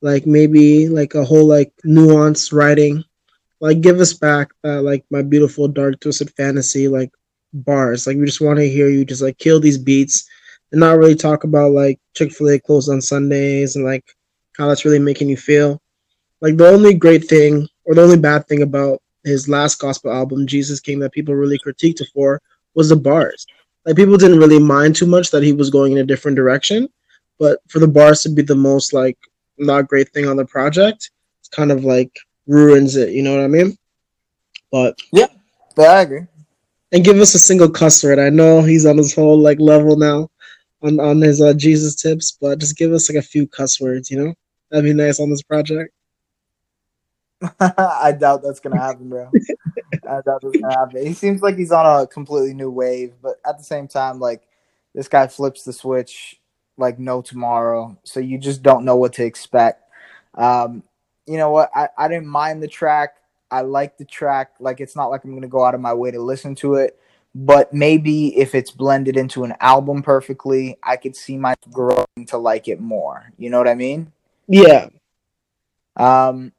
Like 0.00 0.26
maybe 0.26 0.88
like 0.88 1.14
a 1.14 1.24
whole 1.24 1.46
like 1.46 1.72
nuanced 1.84 2.52
writing. 2.52 3.04
Like 3.60 3.82
give 3.82 4.00
us 4.00 4.14
back 4.14 4.50
that 4.62 4.82
like 4.82 5.04
my 5.10 5.22
beautiful 5.22 5.68
dark 5.68 6.00
twisted 6.00 6.30
fantasy 6.30 6.88
like 6.88 7.10
bars. 7.52 8.06
Like 8.06 8.16
we 8.16 8.24
just 8.24 8.40
want 8.40 8.58
to 8.58 8.68
hear 8.68 8.88
you 8.88 9.04
just 9.04 9.22
like 9.22 9.38
kill 9.38 9.60
these 9.60 9.78
beats 9.78 10.28
and 10.72 10.80
not 10.80 10.98
really 10.98 11.14
talk 11.14 11.44
about 11.44 11.72
like 11.72 12.00
chick-fil-a 12.14 12.58
closed 12.58 12.90
on 12.90 13.00
sundays 13.00 13.76
and 13.76 13.84
like 13.84 14.04
how 14.56 14.68
that's 14.68 14.84
really 14.84 14.98
making 14.98 15.28
you 15.28 15.36
feel. 15.36 15.80
Like 16.40 16.56
the 16.56 16.68
only 16.68 16.94
great 16.94 17.28
thing 17.28 17.68
or 17.84 17.94
the 17.94 18.02
only 18.02 18.18
bad 18.18 18.46
thing 18.48 18.62
about 18.62 19.02
his 19.24 19.48
last 19.48 19.80
gospel 19.80 20.12
album 20.12 20.46
jesus 20.46 20.78
king 20.78 21.00
that 21.00 21.10
people 21.12 21.34
really 21.34 21.58
critiqued 21.58 22.00
it 22.00 22.08
for 22.14 22.40
was 22.74 22.88
the 22.88 22.96
bars. 22.96 23.46
Like 23.86 23.96
people 23.96 24.16
didn't 24.16 24.40
really 24.40 24.58
mind 24.58 24.96
too 24.96 25.06
much 25.06 25.30
that 25.30 25.44
he 25.44 25.52
was 25.52 25.70
going 25.70 25.92
in 25.92 25.98
a 25.98 26.04
different 26.04 26.36
direction, 26.36 26.88
but 27.38 27.60
for 27.68 27.78
the 27.78 27.88
bars 27.88 28.22
to 28.22 28.28
be 28.28 28.42
the 28.42 28.56
most 28.56 28.92
like 28.92 29.16
not 29.58 29.88
great 29.88 30.12
thing 30.12 30.26
on 30.26 30.36
the 30.36 30.44
project, 30.44 31.10
it's 31.40 31.48
kind 31.48 31.70
of 31.70 31.84
like 31.84 32.10
ruins 32.48 32.96
it. 32.96 33.10
You 33.10 33.22
know 33.22 33.34
what 33.36 33.44
I 33.44 33.48
mean? 33.48 33.78
But 34.72 34.98
Yeah, 35.12 35.28
but 35.76 35.88
I 35.88 36.00
agree. 36.02 36.26
and 36.92 37.04
give 37.04 37.18
us 37.18 37.34
a 37.34 37.38
single 37.38 37.70
cuss 37.70 38.02
word. 38.02 38.18
I 38.18 38.28
know 38.30 38.60
he's 38.62 38.86
on 38.86 38.98
his 38.98 39.14
whole 39.14 39.38
like 39.38 39.60
level 39.60 39.96
now 39.96 40.28
on 40.82 40.98
on 40.98 41.20
his 41.20 41.40
uh, 41.40 41.54
Jesus 41.54 41.94
tips, 41.94 42.36
but 42.40 42.58
just 42.58 42.76
give 42.76 42.92
us 42.92 43.08
like 43.08 43.18
a 43.22 43.26
few 43.26 43.46
cuss 43.46 43.80
words. 43.80 44.10
You 44.10 44.18
know, 44.24 44.34
that'd 44.70 44.84
be 44.84 44.92
nice 44.92 45.20
on 45.20 45.30
this 45.30 45.42
project. 45.42 45.92
I 47.60 48.12
doubt 48.18 48.42
that's 48.42 48.60
gonna 48.60 48.80
happen, 48.80 49.08
bro. 49.08 49.30
I 50.08 50.20
doubt 50.22 50.40
that's 50.42 50.58
gonna 50.58 50.74
happen. 50.74 51.06
He 51.06 51.12
seems 51.12 51.42
like 51.42 51.56
he's 51.56 51.72
on 51.72 52.02
a 52.02 52.06
completely 52.06 52.54
new 52.54 52.70
wave, 52.70 53.14
but 53.22 53.36
at 53.46 53.58
the 53.58 53.64
same 53.64 53.88
time, 53.88 54.18
like 54.18 54.42
this 54.94 55.08
guy 55.08 55.26
flips 55.26 55.64
the 55.64 55.72
switch 55.72 56.40
like 56.78 56.98
no 56.98 57.22
tomorrow, 57.22 57.96
so 58.04 58.20
you 58.20 58.38
just 58.38 58.62
don't 58.62 58.84
know 58.84 58.96
what 58.96 59.14
to 59.14 59.24
expect. 59.24 59.82
Um, 60.34 60.82
you 61.26 61.36
know 61.36 61.50
what? 61.50 61.70
I, 61.74 61.88
I 61.96 62.08
didn't 62.08 62.26
mind 62.26 62.62
the 62.62 62.68
track. 62.68 63.16
I 63.50 63.62
like 63.62 63.98
the 63.98 64.04
track. 64.04 64.52
Like 64.58 64.80
it's 64.80 64.96
not 64.96 65.10
like 65.10 65.24
I'm 65.24 65.34
gonna 65.34 65.48
go 65.48 65.64
out 65.64 65.74
of 65.74 65.80
my 65.80 65.94
way 65.94 66.10
to 66.10 66.20
listen 66.20 66.54
to 66.56 66.74
it, 66.76 66.98
but 67.34 67.72
maybe 67.72 68.36
if 68.38 68.54
it's 68.54 68.70
blended 68.70 69.16
into 69.16 69.44
an 69.44 69.54
album 69.60 70.02
perfectly, 70.02 70.78
I 70.82 70.96
could 70.96 71.14
see 71.14 71.36
my 71.36 71.54
growing 71.70 72.26
to 72.28 72.38
like 72.38 72.68
it 72.68 72.80
more. 72.80 73.30
You 73.38 73.50
know 73.50 73.58
what 73.58 73.68
I 73.68 73.74
mean? 73.74 74.12
Yeah, 74.48 74.88
Um, 75.96 76.52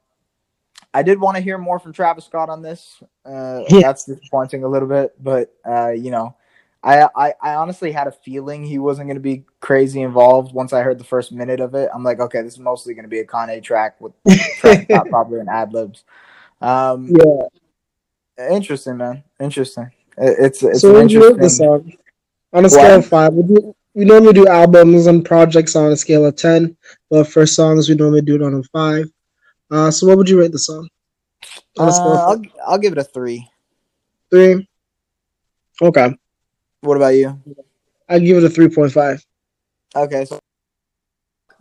I 0.94 1.02
did 1.02 1.20
want 1.20 1.36
to 1.36 1.42
hear 1.42 1.58
more 1.58 1.78
from 1.78 1.92
Travis 1.92 2.24
Scott 2.24 2.48
on 2.48 2.62
this. 2.62 3.02
Uh, 3.24 3.62
Yeah. 3.68 3.80
That's 3.82 4.04
disappointing 4.04 4.64
a 4.64 4.68
little 4.68 4.88
bit, 4.88 5.14
but 5.22 5.52
uh, 5.68 5.90
you 5.90 6.10
know, 6.10 6.34
I, 6.82 7.08
I 7.14 7.34
I 7.42 7.54
honestly 7.56 7.92
had 7.92 8.06
a 8.06 8.12
feeling 8.12 8.64
he 8.64 8.78
wasn't 8.78 9.08
going 9.08 9.16
to 9.16 9.20
be 9.20 9.44
crazy 9.60 10.00
involved. 10.00 10.54
Once 10.54 10.72
I 10.72 10.82
heard 10.82 10.98
the 10.98 11.04
first 11.04 11.32
minute 11.32 11.60
of 11.60 11.74
it, 11.74 11.90
I'm 11.94 12.04
like, 12.04 12.20
okay, 12.20 12.40
this 12.42 12.54
is 12.54 12.58
mostly 12.60 12.94
going 12.94 13.04
to 13.04 13.08
be 13.10 13.18
a 13.18 13.26
Kanye 13.26 13.62
track 13.62 14.00
with 14.00 14.12
Scott 14.58 15.06
probably 15.10 15.40
an 15.40 15.48
ad 15.48 15.72
libs. 15.72 16.04
Um, 16.60 17.10
yeah. 17.14 18.48
Interesting, 18.50 18.96
man. 18.96 19.24
Interesting. 19.40 19.90
It- 20.16 20.36
It's 20.38 20.62
it's 20.62 20.80
so 20.80 20.96
an 20.96 21.08
you 21.08 21.18
interesting. 21.30 21.42
the 21.42 21.50
song? 21.50 21.92
On 22.54 22.64
a 22.64 22.70
scale 22.70 22.90
What? 22.90 22.98
of 23.00 23.06
five, 23.06 23.34
we, 23.34 23.42
do, 23.42 23.74
we 23.94 24.04
normally 24.06 24.32
do 24.32 24.46
albums 24.48 25.06
and 25.06 25.22
projects 25.24 25.76
on 25.76 25.92
a 25.92 25.96
scale 25.96 26.24
of 26.24 26.34
ten, 26.36 26.76
but 27.10 27.24
for 27.28 27.44
songs 27.44 27.88
we 27.88 27.94
normally 27.94 28.22
do 28.22 28.36
it 28.36 28.42
on 28.42 28.54
a 28.54 28.62
five. 28.72 29.04
Uh, 29.70 29.90
so 29.90 30.06
what 30.06 30.16
would 30.16 30.28
you 30.28 30.40
rate 30.40 30.52
the 30.52 30.58
song? 30.58 30.88
Uh, 31.78 31.84
a 31.84 31.92
scale 31.92 32.14
of 32.14 32.20
I'll? 32.20 32.42
I'll 32.66 32.78
give 32.78 32.92
it 32.92 32.98
a 32.98 33.04
three. 33.04 33.48
three. 34.30 34.68
Okay, 35.80 36.12
What 36.80 36.96
about 36.96 37.14
you? 37.14 37.40
I 38.08 38.18
give 38.18 38.38
it 38.38 38.44
a 38.44 38.50
three 38.50 38.68
point 38.68 38.92
five. 38.92 39.24
Okay, 39.94 40.24
so 40.24 40.40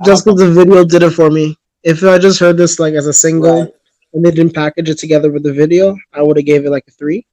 Just 0.06 0.26
because 0.26 0.40
the 0.40 0.52
video 0.52 0.84
did 0.84 1.04
it 1.04 1.12
for 1.12 1.30
me. 1.30 1.56
If 1.84 2.04
I 2.04 2.18
just 2.18 2.40
heard 2.40 2.58
this 2.58 2.80
like 2.80 2.96
as 2.96 3.06
a 3.06 3.14
single 3.14 3.62
Right. 3.62 3.74
and 4.14 4.26
they 4.26 4.32
didn't 4.32 4.56
package 4.56 4.90
it 4.90 4.98
together 4.98 5.32
with 5.32 5.44
the 5.44 5.54
video, 5.54 5.96
I 6.14 6.24
would 6.24 6.38
have 6.38 6.46
gave 6.46 6.66
it 6.66 6.72
like 6.72 6.86
a 6.88 6.92
three. 6.92 7.26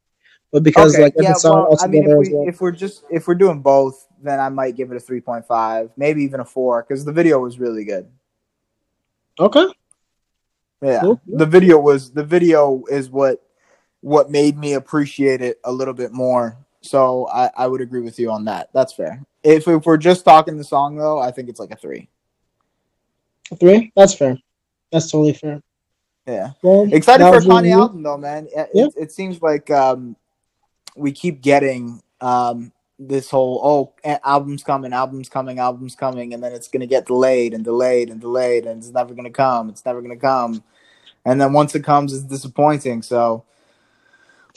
But 0.52 0.62
because 0.62 0.94
okay, 0.94 1.04
like 1.04 1.14
yeah. 1.18 1.32
song 1.32 1.66
Well, 1.68 1.78
I 1.80 1.86
mean, 1.86 2.02
if 2.08 2.18
we 2.18 2.34
well. 2.34 2.48
if 2.48 2.60
we're 2.60 2.70
just 2.70 3.04
if 3.10 3.26
we're 3.26 3.34
doing 3.34 3.60
both, 3.60 4.06
then 4.22 4.38
I 4.38 4.48
might 4.50 4.76
give 4.76 4.90
it 4.92 4.96
a 4.96 5.00
three 5.00 5.20
point 5.20 5.46
five, 5.46 5.90
maybe 5.96 6.22
even 6.22 6.40
a 6.40 6.44
four, 6.44 6.82
because 6.82 7.04
the 7.04 7.12
video 7.12 7.40
was 7.40 7.58
really 7.58 7.84
good. 7.84 8.06
Okay. 9.40 9.66
Yeah, 10.84 11.00
Cool. 11.00 11.20
the 11.26 11.46
video 11.46 11.78
was 11.78 12.10
the 12.12 12.24
video 12.24 12.82
is 12.90 13.08
what 13.10 13.40
what 14.00 14.30
made 14.30 14.58
me 14.58 14.74
appreciate 14.74 15.40
it 15.40 15.58
a 15.64 15.72
little 15.72 15.94
bit 15.94 16.12
more. 16.12 16.58
So 16.82 17.26
I, 17.28 17.50
I 17.56 17.66
would 17.66 17.80
agree 17.80 18.02
with 18.02 18.18
you 18.18 18.30
on 18.30 18.44
that. 18.44 18.68
That's 18.74 18.92
fair. 18.92 19.22
If 19.42 19.66
if 19.66 19.86
we're 19.86 19.96
just 19.96 20.24
talking 20.24 20.58
the 20.58 20.64
song 20.64 20.96
though, 20.96 21.18
I 21.18 21.30
think 21.30 21.48
it's 21.48 21.58
like 21.60 21.70
a 21.70 21.76
three. 21.76 22.08
Three? 23.58 23.92
That's 23.96 24.14
fair. 24.14 24.36
That's 24.92 25.10
totally 25.10 25.32
fair. 25.32 25.62
Yeah. 26.26 26.50
Well, 26.62 26.88
Excited 26.92 27.24
for 27.24 27.36
a 27.36 27.40
Kanye 27.40 27.72
album 27.72 28.02
though, 28.02 28.16
man. 28.16 28.46
It, 28.54 28.68
Yeah. 28.74 28.86
it, 28.86 28.94
it 28.96 29.12
seems 29.12 29.40
like 29.42 29.70
um, 29.70 30.16
we 30.96 31.12
keep 31.12 31.40
getting 31.42 32.02
um, 32.20 32.72
this 32.98 33.30
whole 33.30 33.60
oh 33.62 33.92
a- 34.04 34.26
album's 34.26 34.62
coming, 34.62 34.92
album's 34.92 35.28
coming, 35.28 35.58
album's 35.58 35.94
coming, 35.94 36.32
and 36.32 36.42
then 36.42 36.52
it's 36.52 36.68
gonna 36.68 36.86
get 36.86 37.06
delayed 37.06 37.52
and 37.54 37.64
delayed 37.64 38.08
and 38.10 38.20
delayed, 38.20 38.66
and 38.66 38.78
it's 38.78 38.90
never 38.92 39.14
gonna 39.14 39.30
come. 39.30 39.68
It's 39.68 39.84
never 39.84 40.00
gonna 40.00 40.16
come, 40.16 40.62
and 41.24 41.40
then 41.40 41.52
once 41.52 41.74
it 41.74 41.84
comes, 41.84 42.12
it's 42.12 42.24
disappointing. 42.24 43.02
So 43.02 43.44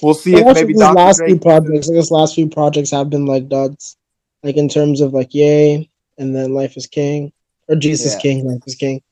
we'll 0.01 0.13
see 0.13 0.35
if 0.35 0.53
maybe 0.53 0.73
these 0.73 0.81
Dr. 0.81 0.95
last 0.95 1.17
Dre. 1.17 1.27
few 1.29 1.39
projects, 1.39 1.89
I 1.89 1.93
guess 1.93 2.11
last 2.11 2.35
few 2.35 2.47
projects 2.47 2.91
have 2.91 3.09
been 3.09 3.25
like 3.25 3.49
duds. 3.49 3.97
Like 4.43 4.57
in 4.57 4.69
terms 4.69 5.01
of 5.01 5.13
like 5.13 5.33
Ye 5.33 5.89
and 6.17 6.35
then 6.35 6.53
Life 6.53 6.77
is 6.77 6.87
King. 6.87 7.31
Or 7.67 7.75
Jesus 7.75 8.13
Yeah. 8.13 8.21
King, 8.21 8.47
Life 8.47 8.63
is 8.65 8.75
King. 8.75 9.01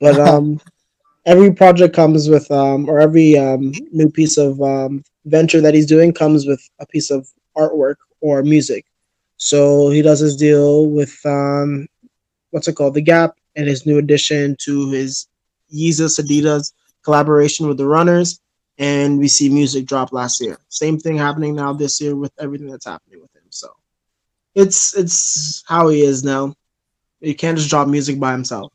But 0.00 0.18
um 0.18 0.60
every 1.26 1.52
project 1.52 1.94
comes 1.94 2.28
with 2.28 2.50
um 2.50 2.88
or 2.88 2.98
every 3.00 3.36
um 3.36 3.72
new 3.92 4.10
piece 4.10 4.36
of 4.36 4.60
um 4.60 5.04
venture 5.26 5.60
that 5.60 5.74
he's 5.74 5.86
doing 5.86 6.12
comes 6.12 6.46
with 6.46 6.60
a 6.80 6.86
piece 6.86 7.10
of 7.10 7.28
artwork 7.56 7.96
or 8.20 8.42
music. 8.42 8.84
So 9.36 9.90
he 9.90 10.02
does 10.02 10.18
his 10.20 10.36
deal 10.36 10.86
with 10.86 11.14
um 11.24 11.86
what's 12.50 12.68
it 12.68 12.74
called? 12.74 12.94
The 12.94 13.02
Gap 13.02 13.36
and 13.56 13.68
his 13.68 13.86
new 13.86 13.98
addition 13.98 14.56
to 14.64 14.90
his 14.90 15.28
Yeezus 15.72 16.20
Adidas 16.20 16.72
collaboration 17.02 17.68
with 17.68 17.76
the 17.76 17.86
runners 17.86 18.40
and 18.78 19.18
we 19.18 19.28
see 19.28 19.48
music 19.48 19.86
drop 19.86 20.12
last 20.12 20.40
year. 20.40 20.58
Same 20.68 20.98
thing 20.98 21.16
happening 21.16 21.54
now 21.54 21.72
this 21.72 22.00
year 22.00 22.16
with 22.16 22.32
everything 22.38 22.70
that's 22.70 22.86
happening 22.86 23.20
with 23.20 23.34
him. 23.34 23.42
So 23.50 23.68
it's 24.54 24.96
it's 24.96 25.62
how 25.66 25.88
he 25.88 26.02
is 26.02 26.24
now. 26.24 26.54
He 27.20 27.34
can't 27.34 27.56
just 27.56 27.70
drop 27.70 27.88
music 27.88 28.18
by 28.18 28.32
himself. 28.32 28.72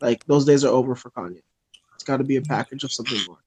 Like 0.00 0.24
those 0.26 0.44
days 0.44 0.64
are 0.64 0.72
over 0.72 0.94
for 0.94 1.10
Kanye. 1.10 1.42
It's 1.94 2.04
got 2.04 2.18
to 2.18 2.24
be 2.24 2.36
a 2.36 2.42
package 2.42 2.84
of 2.84 2.92
something 2.92 3.20
more. 3.26 3.38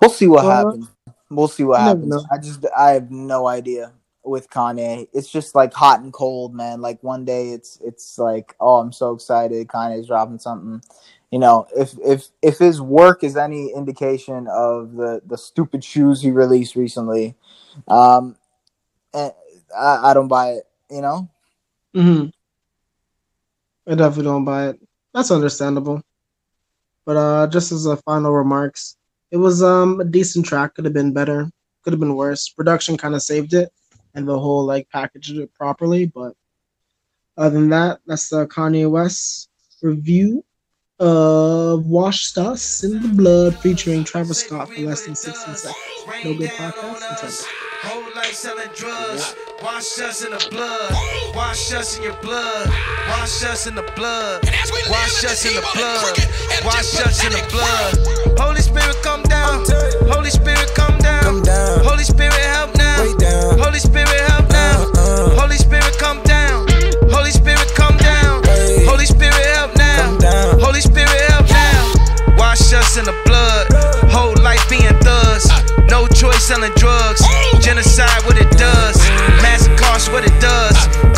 We'll 0.00 0.10
see 0.10 0.26
what 0.26 0.44
Uh, 0.44 0.50
happens. 0.50 0.88
We'll 1.30 1.48
see 1.48 1.64
what 1.64 1.80
happens. 1.80 2.08
know. 2.08 2.24
I 2.30 2.38
just 2.38 2.64
I 2.76 2.90
have 2.92 3.10
no 3.10 3.46
idea 3.46 3.92
with 4.26 4.50
Kanye. 4.50 5.08
It's 5.12 5.30
just 5.30 5.54
like 5.54 5.72
hot 5.72 6.00
and 6.00 6.12
cold, 6.12 6.54
man. 6.54 6.80
Like 6.80 7.02
one 7.02 7.24
day 7.24 7.50
it's 7.50 7.78
it's 7.84 8.18
like, 8.18 8.54
oh, 8.60 8.78
I'm 8.78 8.92
so 8.92 9.12
excited. 9.12 9.68
Kanye's 9.68 10.08
dropping 10.08 10.38
something. 10.38 10.82
You 11.30 11.38
know, 11.38 11.66
if 11.76 11.94
if 12.04 12.28
if 12.42 12.58
his 12.58 12.80
work 12.80 13.24
is 13.24 13.36
any 13.36 13.72
indication 13.72 14.46
of 14.48 14.94
the 14.94 15.22
the 15.26 15.38
stupid 15.38 15.82
shoes 15.84 16.22
he 16.22 16.30
released 16.30 16.76
recently, 16.76 17.34
um, 17.88 18.36
eh, 19.14 19.30
I, 19.76 20.10
I 20.10 20.14
don't 20.14 20.28
buy 20.28 20.52
it. 20.52 20.64
You 20.90 21.00
know, 21.00 21.28
Mm-hmm. 21.96 22.28
I 23.90 23.94
definitely 23.94 24.24
don't 24.24 24.44
buy 24.44 24.68
it. 24.68 24.80
That's 25.14 25.30
understandable. 25.30 26.02
But 27.06 27.16
uh, 27.16 27.46
just 27.46 27.72
as 27.72 27.86
a 27.86 27.96
final 27.98 28.32
remarks, 28.32 28.96
it 29.30 29.38
was 29.38 29.62
um 29.62 30.00
a 30.00 30.04
decent 30.04 30.44
track. 30.44 30.74
Could 30.74 30.84
have 30.84 30.94
been 30.94 31.12
better. 31.12 31.50
Could 31.82 31.92
have 31.92 32.00
been 32.00 32.16
worse. 32.16 32.48
Production 32.50 32.98
kind 32.98 33.14
of 33.14 33.22
saved 33.22 33.54
it, 33.54 33.72
and 34.16 34.26
the 34.26 34.38
whole 34.38 34.64
like 34.64 34.90
packaged 34.90 35.36
it 35.36 35.54
properly. 35.54 36.06
But 36.06 36.34
other 37.36 37.60
than 37.60 37.68
that, 37.68 38.00
that's 38.06 38.30
the 38.30 38.46
Kanye 38.46 38.90
West 38.90 39.50
review 39.82 40.44
of 40.98 41.86
"Washed 41.86 42.38
Us 42.38 42.82
in 42.82 43.02
the 43.02 43.08
Blood" 43.08 43.54
featuring 43.58 44.02
Travis 44.02 44.40
Scott 44.40 44.72
for 44.72 44.80
less 44.80 45.04
than 45.04 45.14
16 45.14 45.54
seconds. 45.54 46.24
No 46.24 46.34
good 46.34 46.50
podcast. 46.50 47.44
Whole 47.82 48.14
life 48.14 48.32
selling 48.32 48.70
drugs. 48.74 49.36
Wash 49.62 49.98
us 50.00 50.24
in 50.24 50.30
the 50.32 50.48
blood. 50.50 50.92
Wash 51.34 51.72
us 51.72 51.96
in 51.96 52.04
your 52.04 52.12
blood. 52.20 52.68
Wash 53.08 53.42
us 53.44 53.66
in 53.66 53.74
the 53.74 53.82
blood. 53.96 54.44
And 54.44 54.54
as 54.54 54.70
we 54.70 54.78
live 54.82 54.90
Wash 54.90 55.24
us 55.24 55.44
in 55.46 55.54
the 55.54 55.64
blood. 55.74 56.18
Wash 56.64 57.00
us 57.00 57.24
in 57.24 57.32
the 57.32 57.40
blood. 57.48 58.38
Holy 58.38 58.60
Spirit, 58.60 58.96
come 59.02 59.22
down. 59.22 59.64
Holy 60.12 60.30
Spirit, 60.30 60.70
come 60.74 60.98
down. 60.98 61.42
Holy 61.84 62.04
Spirit, 62.04 62.34
help 62.52 62.76
now. 62.76 63.00
Holy 63.56 63.78
Spirit, 63.78 64.20
help 64.28 64.48
now. 64.50 64.92
Uh, 64.94 65.40
Holy 65.40 65.56
Spirit, 65.56 65.96
come 65.98 66.22
down. 66.24 66.68
Holy 67.08 67.30
Spirit, 67.30 67.72
come 67.74 67.96
down. 67.96 68.44
Holy 68.84 69.06
Spirit, 69.06 69.40
help 69.56 69.74
now. 69.76 70.18
Holy 70.60 70.80
Spirit, 70.80 71.20
help 71.32 71.48
now. 71.48 72.36
Wash 72.36 72.72
us 72.74 72.98
in 72.98 73.04
the 73.06 73.16
blood. 73.24 73.72
Whole 74.12 74.36
life 74.44 74.68
being 74.68 74.92
thugs. 75.00 75.48
No 75.88 76.06
choice 76.08 76.44
selling 76.44 76.72
drugs. 76.76 77.22
Genocide, 77.60 78.22
what 78.26 78.35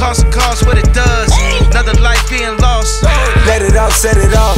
Cost 0.08 0.24
of 0.24 0.32
cost, 0.32 0.64
what 0.64 0.78
it 0.80 0.88
does. 0.96 1.28
Another 1.68 1.92
life 2.00 2.24
being 2.32 2.56
lost. 2.64 3.04
Let 3.44 3.60
it 3.60 3.76
off, 3.76 3.92
set 3.92 4.16
it 4.16 4.32
off. 4.32 4.56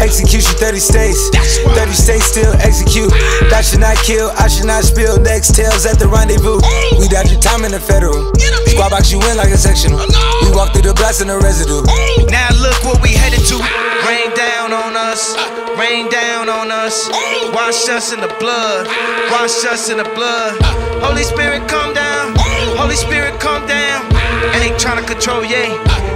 Execution 0.00 0.56
30 0.56 0.80
states. 0.80 1.28
30 1.76 1.92
states 1.92 2.24
still 2.24 2.56
execute. 2.64 3.12
That 3.52 3.68
should 3.68 3.84
not 3.84 4.00
kill, 4.00 4.32
I 4.40 4.48
should 4.48 4.64
not 4.64 4.84
spill. 4.88 5.20
Next 5.20 5.52
tails 5.52 5.84
at 5.84 6.00
the 6.00 6.08
rendezvous. 6.08 6.64
We 6.96 7.04
dodge 7.04 7.28
your 7.28 7.36
time 7.36 7.68
in 7.68 7.76
the 7.76 7.80
federal. 7.84 8.32
Squad 8.64 8.88
box 8.88 9.12
you 9.12 9.20
in 9.28 9.36
like 9.36 9.52
a 9.52 9.60
sectional. 9.60 10.00
We 10.40 10.56
walk 10.56 10.72
through 10.72 10.88
the 10.88 10.96
blast 10.96 11.20
and 11.20 11.28
the 11.28 11.36
residue. 11.36 11.84
Now 12.32 12.48
look 12.56 12.80
what 12.80 13.04
we 13.04 13.12
headed 13.12 13.44
to. 13.44 13.60
Rain 14.08 14.32
down 14.32 14.72
on 14.72 14.96
us. 14.96 15.36
Rain 15.76 16.08
down 16.08 16.48
on 16.48 16.72
us. 16.72 17.12
Wash 17.52 17.92
us 17.92 18.16
in 18.16 18.24
the 18.24 18.32
blood. 18.40 18.88
Wash 19.36 19.68
us 19.68 19.92
in 19.92 20.00
the 20.00 20.08
blood. 20.16 20.56
Holy 21.04 21.28
Spirit, 21.28 21.68
come 21.68 21.92
down. 21.92 22.37
Holy 22.78 22.94
Spirit, 22.94 23.40
calm 23.40 23.66
down. 23.66 24.06
And 24.54 24.62
they 24.62 24.70
tryna 24.78 25.04
control 25.04 25.42
Ye. 25.42 25.66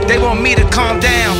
They 0.06 0.18
want 0.18 0.40
me 0.40 0.54
to 0.54 0.62
calm 0.70 1.00
down. 1.00 1.34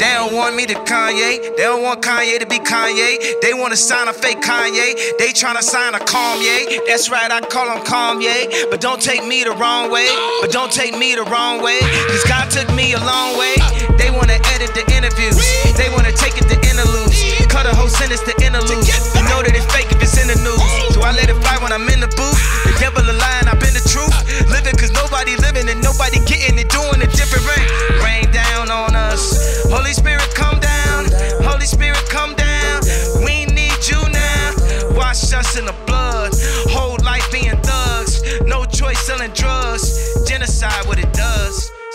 They 0.00 0.12
don't 0.16 0.32
want 0.32 0.56
me 0.56 0.64
to 0.66 0.74
Kanye. 0.74 1.56
They 1.56 1.64
don't 1.64 1.82
want 1.82 2.02
Kanye 2.02 2.38
to 2.38 2.46
be 2.46 2.58
Kanye. 2.58 3.40
They 3.42 3.52
wanna 3.52 3.76
sign 3.76 4.08
a 4.08 4.12
fake 4.12 4.40
Kanye. 4.40 4.94
They 5.18 5.32
tryna 5.32 5.62
sign 5.62 5.94
a 5.94 5.98
calm 5.98 6.38
Kanye. 6.38 6.86
That's 6.86 7.10
right, 7.10 7.30
I 7.30 7.40
call 7.40 7.68
him 7.68 7.84
Kanye. 7.84 8.70
But 8.70 8.80
don't 8.80 9.00
take 9.00 9.26
me 9.26 9.44
the 9.44 9.52
wrong 9.52 9.90
way. 9.90 10.08
But 10.40 10.50
don't 10.52 10.72
take 10.72 10.96
me 10.96 11.14
the 11.14 11.24
wrong 11.24 11.62
way. 11.62 11.80
Cause 12.08 12.24
God 12.24 12.50
took 12.50 12.68
me 12.74 12.92
a 12.94 13.00
long 13.00 13.36
way. 13.38 13.56
They 13.98 14.10
wanna 14.10 14.38
edit 14.56 14.72
the 14.72 14.84
interviews. 14.96 15.36
They 15.76 15.88
wanna 15.92 16.12
take 16.12 16.36
it 16.40 16.48
to 16.48 16.56
interludes. 16.68 17.20
Cut 17.48 17.66
a 17.66 17.74
whole 17.76 17.88
sentence 17.88 18.22
to 18.22 18.32
interludes. 18.44 18.81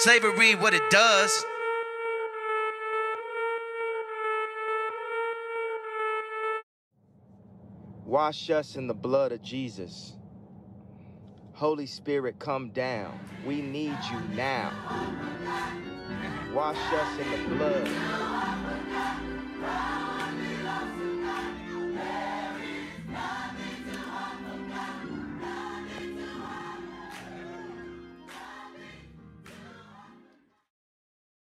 Slavery, 0.07 0.55
what 0.55 0.73
it 0.73 0.89
does. 0.89 1.43
Wash 8.05 8.49
us 8.49 8.77
in 8.77 8.87
the 8.87 8.93
blood 8.93 9.33
of 9.33 9.41
Jesus. 9.41 10.13
Holy 11.51 11.85
Spirit, 11.85 12.39
come 12.39 12.69
down. 12.69 13.19
We 13.45 13.61
need 13.61 13.97
you 14.09 14.19
now. 14.33 14.71
Wash 16.53 16.77
us 16.77 17.19
in 17.19 17.49
the 17.49 17.55
blood. 17.57 18.36